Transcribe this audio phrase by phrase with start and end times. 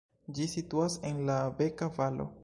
[0.37, 2.27] Ĝi situas en la Beka-valo.